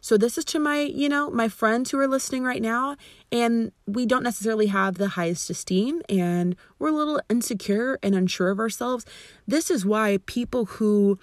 So 0.02 0.16
this 0.16 0.38
is 0.38 0.44
to 0.46 0.58
my, 0.58 0.80
you 0.80 1.08
know, 1.08 1.30
my 1.30 1.48
friends 1.48 1.90
who 1.90 1.98
are 1.98 2.08
listening 2.08 2.42
right 2.42 2.62
now 2.62 2.96
and 3.30 3.70
we 3.86 4.06
don't 4.06 4.22
necessarily 4.22 4.68
have 4.68 4.96
the 4.96 5.08
highest 5.08 5.50
esteem 5.50 6.00
and 6.08 6.56
we're 6.78 6.88
a 6.88 6.92
little 6.92 7.20
insecure 7.28 7.98
and 8.02 8.14
unsure 8.14 8.50
of 8.50 8.58
ourselves. 8.58 9.04
This 9.46 9.70
is 9.70 9.84
why 9.84 10.18
people 10.24 10.64
who 10.64 11.18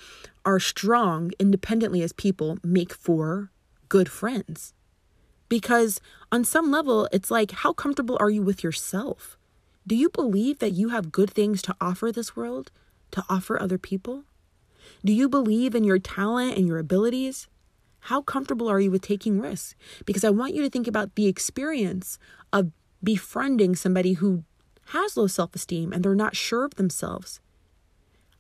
are 0.46 0.60
strong 0.60 1.32
independently 1.40 2.04
as 2.04 2.14
people 2.14 2.60
make 2.64 2.94
for 2.94 3.50
good 3.90 4.10
friends. 4.10 4.74
Because 5.50 6.00
on 6.32 6.44
some 6.44 6.70
level 6.70 7.10
it's 7.12 7.32
like 7.32 7.52
how 7.52 7.74
comfortable 7.74 8.18
are 8.20 8.30
you 8.30 8.44
with 8.44 8.64
yourself? 8.64 9.38
Do 9.88 9.96
you 9.96 10.10
believe 10.10 10.60
that 10.60 10.74
you 10.74 10.90
have 10.90 11.12
good 11.12 11.32
things 11.32 11.62
to 11.64 11.76
offer 11.82 12.12
this 12.12 12.36
world, 12.36 12.72
to 13.12 13.24
offer 13.28 13.60
other 13.60 13.80
people? 13.80 14.26
Do 15.04 15.14
you 15.14 15.30
believe 15.30 15.76
in 15.76 15.84
your 15.84 16.00
talent 16.00 16.58
and 16.58 16.68
your 16.68 16.80
abilities? 16.80 17.48
How 18.02 18.22
comfortable 18.22 18.70
are 18.70 18.80
you 18.80 18.92
with 18.92 19.02
taking 19.02 19.40
risks? 19.40 19.76
Because 20.06 20.24
I 20.24 20.30
want 20.30 20.54
you 20.54 20.62
to 20.64 20.70
think 20.70 20.88
about 20.88 21.16
the 21.16 21.28
experience 21.28 22.18
of 22.54 22.72
befriending 23.04 23.76
somebody 23.76 24.14
who 24.14 24.44
has 24.88 25.18
low 25.18 25.28
self 25.28 25.54
esteem 25.56 25.92
and 25.92 26.04
they're 26.04 26.16
not 26.16 26.36
sure 26.36 26.64
of 26.64 26.76
themselves. 26.76 27.40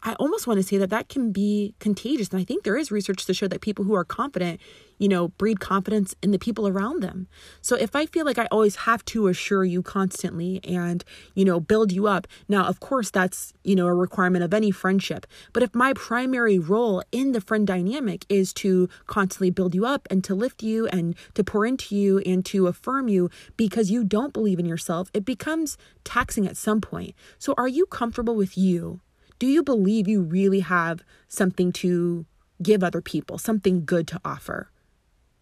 I 0.03 0.13
almost 0.13 0.45
want 0.45 0.59
to 0.59 0.63
say 0.63 0.77
that 0.77 0.91
that 0.91 1.09
can 1.09 1.31
be 1.31 1.73
contagious. 1.79 2.29
And 2.29 2.39
I 2.39 2.43
think 2.43 2.63
there 2.63 2.77
is 2.77 2.91
research 2.91 3.25
to 3.25 3.33
show 3.33 3.47
that 3.47 3.61
people 3.61 3.83
who 3.83 3.95
are 3.95 4.05
confident, 4.05 4.61
you 4.99 5.07
know, 5.07 5.29
breed 5.29 5.59
confidence 5.59 6.13
in 6.21 6.31
the 6.31 6.39
people 6.39 6.67
around 6.67 7.01
them. 7.01 7.27
So 7.61 7.75
if 7.75 7.95
I 7.95 8.05
feel 8.05 8.25
like 8.25 8.37
I 8.37 8.47
always 8.51 8.75
have 8.77 9.03
to 9.05 9.27
assure 9.27 9.65
you 9.65 9.81
constantly 9.81 10.59
and, 10.63 11.03
you 11.33 11.43
know, 11.43 11.59
build 11.59 11.91
you 11.91 12.07
up, 12.07 12.27
now, 12.47 12.65
of 12.65 12.79
course, 12.79 13.09
that's, 13.09 13.53
you 13.63 13.75
know, 13.75 13.87
a 13.87 13.93
requirement 13.93 14.43
of 14.43 14.53
any 14.53 14.69
friendship. 14.69 15.25
But 15.51 15.63
if 15.63 15.73
my 15.73 15.93
primary 15.93 16.59
role 16.59 17.01
in 17.11 17.31
the 17.31 17.41
friend 17.41 17.65
dynamic 17.65 18.25
is 18.29 18.53
to 18.53 18.89
constantly 19.07 19.49
build 19.49 19.73
you 19.73 19.85
up 19.85 20.07
and 20.11 20.23
to 20.25 20.35
lift 20.35 20.61
you 20.61 20.87
and 20.87 21.15
to 21.33 21.43
pour 21.43 21.65
into 21.65 21.95
you 21.95 22.19
and 22.19 22.45
to 22.45 22.67
affirm 22.67 23.07
you 23.07 23.29
because 23.57 23.89
you 23.89 24.03
don't 24.03 24.33
believe 24.33 24.59
in 24.59 24.65
yourself, 24.65 25.09
it 25.13 25.25
becomes 25.25 25.77
taxing 26.03 26.47
at 26.47 26.55
some 26.55 26.81
point. 26.81 27.15
So 27.39 27.55
are 27.57 27.67
you 27.67 27.87
comfortable 27.87 28.35
with 28.35 28.57
you? 28.57 29.01
Do 29.39 29.47
you 29.47 29.63
believe 29.63 30.07
you 30.07 30.21
really 30.21 30.61
have 30.61 31.03
something 31.27 31.71
to 31.73 32.25
give 32.61 32.83
other 32.83 33.01
people, 33.01 33.37
something 33.37 33.85
good 33.85 34.07
to 34.07 34.19
offer? 34.25 34.71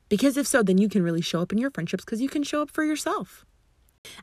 Because 0.09 0.37
if 0.37 0.45
so, 0.45 0.61
then 0.61 0.77
you 0.77 0.89
can 0.89 1.03
really 1.03 1.21
show 1.21 1.41
up 1.41 1.51
in 1.51 1.57
your 1.57 1.71
friendships 1.71 2.05
because 2.05 2.21
you 2.21 2.29
can 2.29 2.43
show 2.43 2.61
up 2.61 2.69
for 2.69 2.83
yourself. 2.83 3.45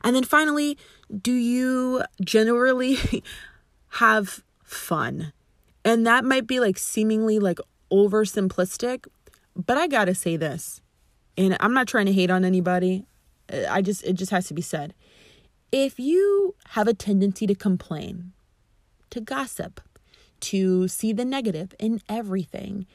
And 0.03 0.15
then 0.15 0.23
finally, 0.23 0.77
do 1.21 1.33
you 1.33 2.03
generally 2.23 2.97
have 3.89 4.43
fun? 4.63 5.33
And 5.83 6.07
that 6.07 6.23
might 6.23 6.47
be 6.47 6.59
like 6.59 6.77
seemingly 6.77 7.39
like 7.39 7.59
oversimplistic, 7.91 9.07
but 9.55 9.77
I 9.77 9.87
got 9.87 10.05
to 10.05 10.15
say 10.15 10.37
this. 10.37 10.81
And 11.37 11.57
I'm 11.59 11.73
not 11.73 11.87
trying 11.87 12.05
to 12.05 12.13
hate 12.13 12.31
on 12.31 12.45
anybody. 12.45 13.05
I 13.69 13.81
just 13.81 14.03
it 14.03 14.13
just 14.13 14.31
has 14.31 14.47
to 14.47 14.53
be 14.53 14.61
said. 14.61 14.93
If 15.71 15.99
you 15.99 16.55
have 16.69 16.87
a 16.87 16.93
tendency 16.93 17.47
to 17.47 17.55
complain, 17.55 18.31
to 19.13 19.21
gossip, 19.21 19.79
to 20.41 20.87
see 20.87 21.13
the 21.13 21.25
negative 21.25 21.73
in 21.79 22.01
everything, 22.09 22.85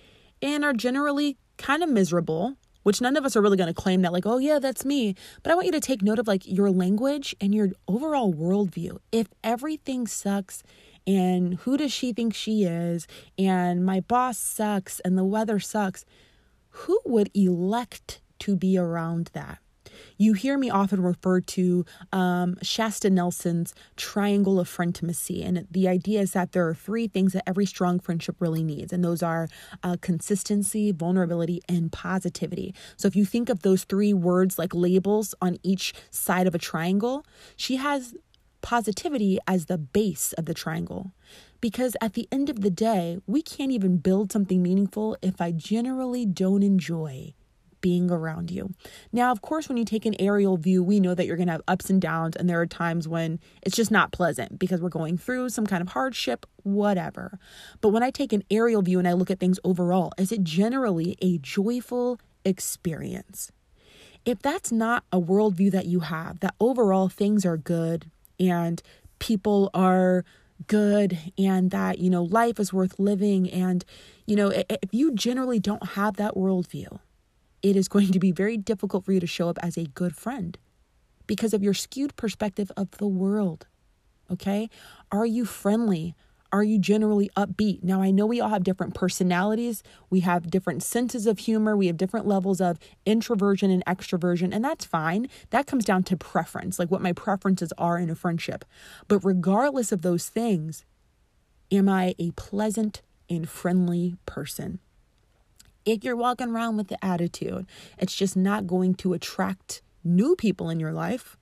and 0.43 0.65
are 0.65 0.73
generally 0.73 1.37
kind 1.57 1.83
of 1.83 1.89
miserable, 1.89 2.57
which 2.83 3.01
none 3.01 3.17
of 3.17 3.25
us 3.25 3.37
are 3.37 3.41
really 3.41 3.57
going 3.57 3.73
to 3.73 3.75
claim 3.75 4.03
that, 4.03 4.13
like, 4.13 4.27
oh, 4.27 4.39
yeah, 4.39 4.59
that's 4.59 4.85
me. 4.85 5.15
But 5.43 5.53
I 5.53 5.55
want 5.55 5.67
you 5.67 5.73
to 5.73 5.81
take 5.81 6.03
note 6.03 6.19
of 6.19 6.29
like 6.29 6.47
your 6.47 6.71
language 6.71 7.35
and 7.41 7.55
your 7.55 7.71
overall 7.87 8.33
worldview. 8.33 8.99
If 9.13 9.29
everything 9.43 10.07
sucks, 10.07 10.63
and 11.07 11.55
who 11.55 11.77
does 11.77 11.93
she 11.93 12.13
think 12.13 12.35
she 12.35 12.65
is, 12.65 13.07
and 13.39 13.85
my 13.85 14.01
boss 14.01 14.39
sucks, 14.39 15.01
and 15.01 15.17
the 15.17 15.25
weather 15.25 15.59
sucks, 15.59 16.05
who 16.71 17.01
would 17.05 17.31
elect 17.35 18.21
to 18.41 18.57
be 18.57 18.77
around 18.77 19.31
that? 19.33 19.59
You 20.17 20.33
hear 20.33 20.59
me 20.59 20.71
often 20.71 21.03
refer 21.03 21.41
to 21.41 21.85
um, 22.13 22.57
Shasta 22.63 23.11
Nelson's 23.11 23.75
triangle 23.97 24.59
of 24.61 24.69
frientimacy. 24.69 25.43
And 25.43 25.67
the 25.71 25.89
idea 25.89 26.21
is 26.21 26.33
that 26.33 26.53
there 26.53 26.67
are 26.69 26.75
three 26.75 27.09
things 27.09 27.33
that 27.33 27.45
every 27.47 27.67
strong 27.67 28.01
friendship 28.01 28.37
really 28.41 28.63
needs. 28.63 28.93
And 28.93 29.05
those 29.05 29.23
are 29.23 29.49
uh, 29.83 29.97
consistency, 30.01 30.93
vulnerability, 30.93 31.61
and 31.69 31.93
positivity. 31.93 32.75
So 32.97 33.09
if 33.09 33.17
you 33.17 33.25
think 33.25 33.49
of 33.49 33.63
those 33.63 33.85
three 33.85 34.13
words 34.13 34.59
like 34.59 34.75
labels 34.75 35.35
on 35.41 35.59
each 35.63 35.95
side 36.11 36.47
of 36.47 36.55
a 36.55 36.59
triangle, 36.59 37.25
she 37.57 37.77
has 37.77 38.15
positivity 38.61 39.39
as 39.47 39.67
the 39.67 39.79
base 39.79 40.33
of 40.35 40.47
the 40.47 40.55
triangle. 40.55 41.13
Because 41.61 41.97
at 42.01 42.15
the 42.15 42.29
end 42.31 42.49
of 42.49 42.61
the 42.61 42.71
day, 42.71 43.19
we 43.27 43.43
can't 43.43 43.73
even 43.73 43.99
build 43.99 44.31
something 44.31 44.63
meaningful 44.63 45.17
if 45.23 45.41
I 45.41 45.53
generally 45.53 46.25
don't 46.27 46.63
enjoy 46.63 47.35
being 47.81 48.11
around 48.11 48.51
you. 48.51 48.73
Now, 49.13 49.31
of 49.31 49.43
course, 49.43 49.69
when 49.69 49.77
you 49.77 49.85
take 49.85 50.07
an 50.07 50.15
aerial 50.21 50.57
view, 50.57 50.83
we 50.83 51.01
know 51.01 51.15
that 51.15 51.27
you're 51.27 51.37
going 51.37 51.47
to 51.47 51.53
have 51.53 51.63
ups 51.69 51.91
and 51.91 52.01
downs, 52.01 52.37
and 52.37 52.49
there 52.49 52.61
are 52.61 52.67
times 52.67 53.07
when 53.07 53.41
it's 53.63 53.77
just 53.77 53.91
not 53.91 54.13
pleasant 54.13 54.59
because 54.59 54.81
we're 54.81 54.89
going 54.89 55.19
through 55.19 55.51
some 55.51 55.67
kind 55.67 55.83
of 55.83 55.89
hardship, 55.89 56.47
whatever. 56.63 57.39
But 57.81 57.91
when 57.91 58.03
I 58.03 58.11
take 58.11 58.33
an 58.33 58.43
aerial 58.51 58.83
view 58.83 58.99
and 58.99 59.09
I 59.09 59.13
look 59.13 59.31
at 59.31 59.41
things 59.41 59.59
overall, 59.65 60.13
is 60.19 60.33
it 60.33 60.43
generally 60.43 61.17
a 61.23 61.39
joyful 61.39 62.21
experience? 62.45 63.53
If 64.25 64.41
that's 64.43 64.73
not 64.73 65.05
a 65.13 65.21
worldview 65.21 65.71
that 65.71 65.87
you 65.87 66.01
have, 66.01 66.41
that 66.41 66.55
overall 66.61 67.09
things 67.09 67.47
are 67.47 67.57
good 67.57 68.11
and 68.39 68.83
people 69.19 69.71
are 69.73 70.25
good 70.67 71.17
and 71.39 71.71
that, 71.71 71.99
you 71.99 72.11
know, 72.11 72.25
life 72.25 72.59
is 72.59 72.73
worth 72.73 72.99
living, 72.99 73.49
and, 73.49 73.85
you 74.27 74.35
know, 74.35 74.49
if 74.51 74.93
you 74.93 75.15
generally 75.15 75.61
don't 75.61 75.91
have 75.91 76.17
that 76.17 76.35
worldview, 76.35 76.99
it 77.63 77.77
is 77.77 77.89
going 77.89 78.13
to 78.13 78.19
be 78.19 78.33
very 78.33 78.57
difficult 78.57 79.05
for 79.05 79.13
you 79.13 79.21
to 79.21 79.27
show 79.27 79.49
up 79.49 79.59
as 79.63 79.77
a 79.77 79.85
good 79.85 80.17
friend 80.17 80.59
because 81.27 81.53
of 81.53 81.63
your 81.63 81.75
skewed 81.75 82.17
perspective 82.17 82.73
of 82.77 82.91
the 82.93 83.07
world. 83.07 83.67
Okay? 84.31 84.69
Are 85.11 85.27
you 85.27 85.45
friendly? 85.45 86.15
Are 86.51 86.63
you 86.63 86.79
generally 86.79 87.31
upbeat? 87.37 87.85
Now, 87.85 88.01
I 88.01 88.11
know 88.11 88.25
we 88.25 88.41
all 88.41 88.49
have 88.49 88.65
different 88.65 88.95
personalities. 88.95 89.83
We 90.09 90.21
have 90.21 90.51
different 90.51 90.83
senses 90.83 91.27
of 91.27 91.41
humor. 91.41 91.77
We 91.77 91.89
have 91.89 91.99
different 91.99 92.27
levels 92.27 92.61
of 92.61 92.79
introversion 93.05 93.71
and 93.71 93.85
extroversion, 93.85 94.55
and 94.55 94.65
that's 94.65 94.87
fine. 94.87 95.29
That 95.51 95.67
comes 95.67 95.85
down 95.85 96.05
to 96.05 96.17
preference, 96.17 96.79
like 96.79 96.91
what 96.91 97.03
my 97.03 97.13
preferences 97.13 97.73
are 97.77 97.99
in 97.99 98.09
a 98.09 98.15
friendship. 98.15 98.65
But 99.09 99.25
regardless 99.25 99.93
of 99.93 100.01
those 100.01 100.29
things, 100.29 100.87
am 101.71 101.87
I 101.87 102.15
a 102.19 102.31
pleasant 102.31 103.03
and 103.29 103.47
friendly 103.47 104.17
person? 104.25 104.81
If 105.89 106.05
you're 106.05 106.17
walking 106.17 106.51
around 106.51 106.77
with 106.77 106.89
the 106.89 107.03
attitude, 107.03 107.67
it's 107.97 108.15
just 108.15 108.37
not 108.37 108.67
going 108.67 108.95
to 108.97 109.15
attract 109.15 109.81
new 110.05 110.37
people 110.37 110.69
in 110.69 110.79
your 110.79 110.93
life, 110.93 111.39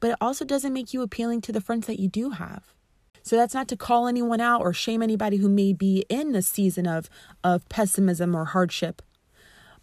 but 0.00 0.10
it 0.10 0.16
also 0.20 0.44
doesn't 0.44 0.72
make 0.72 0.92
you 0.92 1.00
appealing 1.00 1.42
to 1.42 1.52
the 1.52 1.60
friends 1.60 1.86
that 1.86 2.00
you 2.00 2.08
do 2.08 2.30
have. 2.30 2.74
So 3.22 3.36
that's 3.36 3.54
not 3.54 3.68
to 3.68 3.76
call 3.76 4.08
anyone 4.08 4.40
out 4.40 4.62
or 4.62 4.72
shame 4.72 5.00
anybody 5.00 5.36
who 5.36 5.48
may 5.48 5.72
be 5.72 6.04
in 6.08 6.34
a 6.34 6.42
season 6.42 6.88
of, 6.88 7.08
of 7.44 7.68
pessimism 7.68 8.34
or 8.34 8.46
hardship. 8.46 9.00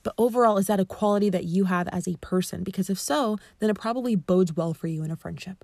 But 0.04 0.14
overall, 0.18 0.58
is 0.58 0.68
that 0.68 0.82
a 0.82 0.86
quality 0.86 1.30
that 1.30 1.46
you 1.46 1.64
have 1.66 1.88
as 1.88 2.06
a 2.06 2.18
person? 2.18 2.64
Because 2.64 2.90
if 2.90 3.00
so, 3.00 3.38
then 3.60 3.70
it 3.70 3.80
probably 3.80 4.18
bodes 4.18 4.58
well 4.58 4.74
for 4.74 4.88
you 4.88 5.06
in 5.06 5.12
a 5.12 5.16
friendship. 5.16 5.64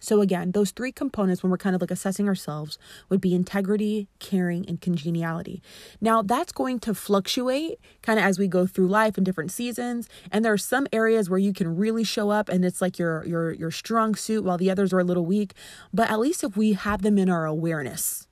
So, 0.00 0.20
again, 0.20 0.52
those 0.52 0.70
three 0.70 0.92
components 0.92 1.42
when 1.42 1.50
we're 1.50 1.58
kind 1.58 1.74
of 1.74 1.80
like 1.82 1.90
assessing 1.90 2.28
ourselves 2.28 2.78
would 3.08 3.20
be 3.20 3.34
integrity, 3.34 4.08
caring, 4.20 4.66
and 4.68 4.80
congeniality. 4.80 5.62
Now, 6.00 6.22
that's 6.22 6.52
going 6.52 6.78
to 6.80 6.94
fluctuate 6.94 7.80
kind 8.02 8.18
of 8.18 8.24
as 8.24 8.38
we 8.38 8.46
go 8.46 8.66
through 8.66 8.88
life 8.88 9.18
in 9.18 9.24
different 9.24 9.50
seasons. 9.50 10.08
And 10.30 10.44
there 10.44 10.52
are 10.52 10.58
some 10.58 10.86
areas 10.92 11.28
where 11.28 11.38
you 11.38 11.52
can 11.52 11.76
really 11.76 12.04
show 12.04 12.30
up 12.30 12.48
and 12.48 12.64
it's 12.64 12.80
like 12.80 12.98
your, 12.98 13.24
your, 13.26 13.52
your 13.52 13.70
strong 13.70 14.14
suit 14.14 14.44
while 14.44 14.58
the 14.58 14.70
others 14.70 14.92
are 14.92 15.00
a 15.00 15.04
little 15.04 15.26
weak. 15.26 15.54
But 15.92 16.10
at 16.10 16.20
least 16.20 16.44
if 16.44 16.56
we 16.56 16.74
have 16.74 17.02
them 17.02 17.18
in 17.18 17.28
our 17.28 17.44
awareness, 17.44 18.28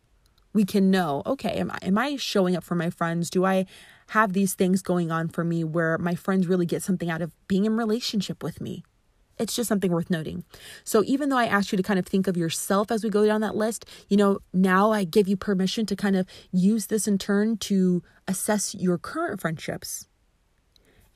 we 0.53 0.65
can 0.65 0.91
know 0.91 1.23
okay, 1.27 1.51
am 1.59 1.71
I, 1.71 1.79
am 1.83 1.99
I 1.99 2.17
showing 2.17 2.57
up 2.57 2.65
for 2.65 2.75
my 2.75 2.91
friends? 2.91 3.29
Do 3.29 3.45
I 3.45 3.67
have 4.11 4.33
these 4.33 4.55
things 4.55 4.83
going 4.83 5.11
on 5.11 5.29
for 5.29 5.45
me 5.45 5.65
where 5.65 5.99
my 5.99 6.15
friends 6.15 6.47
really 6.47 6.67
get 6.67 6.83
something 6.83 7.11
out 7.11 7.23
of 7.23 7.33
being 7.49 7.65
in 7.65 7.77
relationship 7.77 8.43
with 8.43 8.61
me? 8.61 8.85
It's 9.39 9.55
just 9.55 9.69
something 9.69 9.91
worth 9.91 10.11
noting. 10.11 10.45
So 10.85 11.03
even 11.05 11.29
though 11.29 11.37
I 11.37 11.47
asked 11.47 11.73
you 11.73 11.77
to 11.77 11.83
kind 11.83 11.99
of 11.99 12.07
think 12.07 12.27
of 12.27 12.37
yourself 12.37 12.91
as 12.91 13.05
we 13.05 13.11
go 13.11 13.27
down 13.27 13.41
that 13.43 13.57
list, 13.57 13.85
you 14.09 14.17
know, 14.17 14.39
now 14.53 14.93
I 14.93 15.05
give 15.05 15.29
you 15.29 15.37
permission 15.37 15.87
to 15.87 15.97
kind 15.97 16.17
of 16.17 16.27
use 16.53 16.87
this 16.87 17.07
in 17.07 17.19
turn 17.19 17.59
to 17.59 18.03
assess 18.27 18.75
your 18.75 18.99
current 18.99 19.41
friendships. 19.41 20.07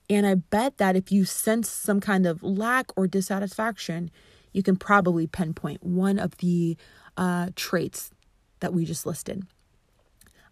And 0.08 0.26
I 0.26 0.34
bet 0.34 0.78
that 0.78 0.96
if 0.96 1.12
you 1.12 1.24
sense 1.24 1.70
some 1.70 2.00
kind 2.00 2.26
of 2.26 2.42
lack 2.42 2.90
or 2.96 3.06
dissatisfaction, 3.06 4.10
you 4.52 4.62
can 4.62 4.76
probably 4.76 5.26
pinpoint 5.26 5.84
one 5.84 6.18
of 6.18 6.36
the 6.38 6.76
uh, 7.16 7.50
traits 7.54 8.10
that 8.58 8.74
we 8.74 8.84
just 8.84 9.06
listed. 9.06 9.46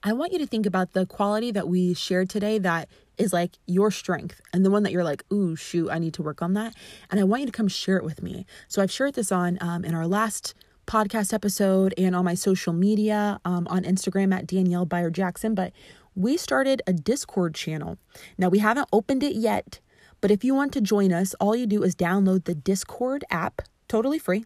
I 0.03 0.13
want 0.13 0.33
you 0.33 0.39
to 0.39 0.47
think 0.47 0.65
about 0.65 0.93
the 0.93 1.07
quality 1.07 1.51
that 1.51 1.67
we 1.67 1.93
shared 1.93 2.31
today 2.31 2.59
that 2.59 2.89
is 3.17 3.33
like 3.33 3.59
your 3.67 3.91
strength 3.91 4.41
and 4.53 4.65
the 4.65 4.71
one 4.71 4.85
that 4.85 4.93
you're 4.93 5.05
like, 5.05 5.25
ooh, 5.33 5.57
shoot, 5.57 5.91
I 5.91 5.99
need 5.99 6.15
to 6.15 6.23
work 6.23 6.41
on 6.41 6.53
that. 6.55 6.75
And 7.11 7.19
I 7.19 7.25
want 7.25 7.41
you 7.41 7.47
to 7.47 7.53
come 7.53 7.67
share 7.67 7.97
it 7.97 8.05
with 8.05 8.23
me. 8.23 8.47
So 8.69 8.81
I've 8.81 8.93
shared 8.93 9.15
this 9.15 9.33
on 9.33 9.59
um, 9.61 9.85
in 9.85 9.95
our 9.95 10.07
last 10.07 10.55
podcast 10.87 11.35
episode 11.35 11.95
and 11.99 12.15
on 12.15 12.25
my 12.25 12.35
social 12.35 12.73
media 12.73 13.41
um, 13.45 13.67
on 13.69 13.83
Instagram 13.83 14.33
at 14.33 14.47
Danielle 14.47 14.87
Bayard 14.87 15.15
Jackson. 15.15 15.55
But 15.55 15.73
we 16.15 16.37
started 16.37 16.81
a 16.87 16.93
Discord 16.93 17.57
channel. 17.57 17.99
Now 18.39 18.49
we 18.49 18.61
haven't 18.61 18.89
opened 18.93 19.25
it 19.25 19.35
yet, 19.35 19.81
but 20.21 20.31
if 20.31 20.45
you 20.45 20.55
want 20.55 20.73
to 20.75 20.81
join 20.81 21.13
us, 21.13 21.35
all 21.41 21.57
you 21.57 21.67
do 21.67 21.83
is 21.83 21.97
download 21.97 22.45
the 22.45 22.55
Discord 22.55 23.25
app, 23.31 23.63
totally 23.89 24.21
free 24.21 24.45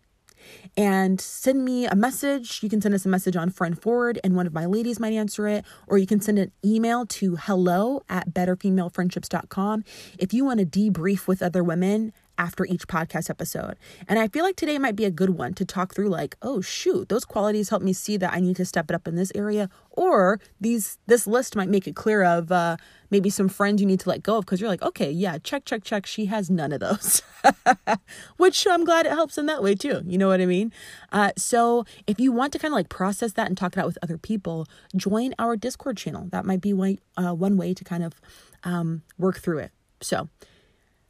and 0.76 1.20
send 1.20 1.64
me 1.64 1.86
a 1.86 1.94
message. 1.94 2.62
You 2.62 2.68
can 2.68 2.80
send 2.80 2.94
us 2.94 3.04
a 3.04 3.08
message 3.08 3.36
on 3.36 3.50
Friend 3.50 3.80
Forward, 3.80 4.18
and 4.24 4.34
one 4.36 4.46
of 4.46 4.52
my 4.52 4.66
ladies 4.66 4.98
might 4.98 5.12
answer 5.12 5.46
it, 5.48 5.64
or 5.86 5.98
you 5.98 6.06
can 6.06 6.20
send 6.20 6.38
an 6.38 6.52
email 6.64 7.06
to 7.06 7.36
hello 7.36 8.02
at 8.08 8.32
betterfemalefriendships.com 8.32 9.84
if 10.18 10.32
you 10.32 10.44
want 10.44 10.60
to 10.60 10.66
debrief 10.66 11.26
with 11.26 11.42
other 11.42 11.62
women 11.62 12.12
after 12.38 12.64
each 12.66 12.86
podcast 12.88 13.30
episode. 13.30 13.76
And 14.08 14.18
I 14.18 14.28
feel 14.28 14.44
like 14.44 14.56
today 14.56 14.78
might 14.78 14.96
be 14.96 15.04
a 15.04 15.10
good 15.10 15.30
one 15.30 15.54
to 15.54 15.64
talk 15.64 15.94
through 15.94 16.08
like, 16.08 16.36
oh 16.42 16.60
shoot, 16.60 17.08
those 17.08 17.24
qualities 17.24 17.68
help 17.68 17.82
me 17.82 17.92
see 17.92 18.16
that 18.16 18.32
I 18.32 18.40
need 18.40 18.56
to 18.56 18.64
step 18.64 18.90
it 18.90 18.94
up 18.94 19.06
in 19.06 19.16
this 19.16 19.32
area 19.34 19.68
or 19.90 20.40
these 20.60 20.98
this 21.06 21.26
list 21.26 21.54
might 21.54 21.68
make 21.68 21.86
it 21.86 21.94
clear 21.94 22.22
of 22.22 22.50
uh 22.50 22.76
maybe 23.10 23.28
some 23.28 23.48
friends 23.48 23.80
you 23.80 23.86
need 23.86 24.00
to 24.00 24.08
let 24.08 24.22
go 24.22 24.38
of 24.38 24.44
because 24.46 24.60
you're 24.60 24.70
like, 24.70 24.82
okay, 24.82 25.10
yeah, 25.10 25.38
check 25.38 25.64
check 25.64 25.84
check, 25.84 26.06
she 26.06 26.26
has 26.26 26.50
none 26.50 26.72
of 26.72 26.80
those. 26.80 27.22
Which 28.36 28.66
I'm 28.66 28.84
glad 28.84 29.06
it 29.06 29.12
helps 29.12 29.36
in 29.36 29.46
that 29.46 29.62
way 29.62 29.74
too. 29.74 30.00
You 30.06 30.18
know 30.18 30.28
what 30.28 30.40
I 30.40 30.46
mean? 30.46 30.72
Uh 31.10 31.32
so 31.36 31.84
if 32.06 32.18
you 32.18 32.32
want 32.32 32.52
to 32.52 32.58
kind 32.58 32.72
of 32.72 32.76
like 32.76 32.88
process 32.88 33.32
that 33.32 33.48
and 33.48 33.56
talk 33.56 33.76
it 33.76 33.78
out 33.78 33.86
with 33.86 33.98
other 34.02 34.18
people, 34.18 34.66
join 34.96 35.34
our 35.38 35.56
Discord 35.56 35.96
channel. 35.96 36.28
That 36.30 36.44
might 36.44 36.60
be 36.60 36.72
one 36.72 36.98
uh, 37.16 37.34
one 37.34 37.56
way 37.56 37.74
to 37.74 37.84
kind 37.84 38.02
of 38.02 38.20
um 38.64 39.02
work 39.18 39.38
through 39.38 39.58
it. 39.58 39.72
So, 40.00 40.28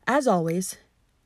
as 0.06 0.26
always, 0.26 0.76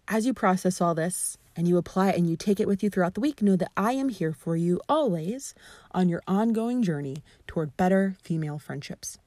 as 0.09 0.27
you 0.27 0.35
process 0.35 0.81
all 0.81 0.95
this 0.95 1.39
and 1.57 1.67
you 1.67 1.77
apply 1.77 2.11
it 2.11 2.17
and 2.17 2.29
you 2.29 2.37
take 2.37 2.61
it 2.61 2.69
with 2.69 2.83
you 2.83 2.91
throughout 2.91 3.15
the 3.15 3.21
week, 3.21 3.43
know 3.43 3.57
that 3.57 3.73
I 3.77 3.93
am 3.93 4.09
here 4.09 4.33
for 4.33 4.57
you 4.57 4.81
always 4.89 5.55
on 5.93 6.09
your 6.09 6.23
ongoing 6.27 6.83
journey 6.83 7.23
toward 7.47 7.77
better 7.77 8.17
female 8.23 8.59
friendships. 8.59 9.19